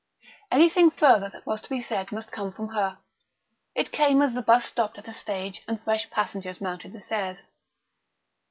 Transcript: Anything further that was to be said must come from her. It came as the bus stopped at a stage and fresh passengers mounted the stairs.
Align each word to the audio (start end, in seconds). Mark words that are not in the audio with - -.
Anything 0.51 0.89
further 0.89 1.29
that 1.29 1.45
was 1.45 1.61
to 1.61 1.69
be 1.69 1.79
said 1.79 2.11
must 2.11 2.31
come 2.31 2.49
from 2.51 2.69
her. 2.69 2.97
It 3.75 3.91
came 3.91 4.23
as 4.23 4.33
the 4.33 4.41
bus 4.41 4.65
stopped 4.65 4.97
at 4.97 5.07
a 5.07 5.13
stage 5.13 5.61
and 5.67 5.79
fresh 5.79 6.09
passengers 6.09 6.59
mounted 6.59 6.93
the 6.93 7.01
stairs. 7.01 7.43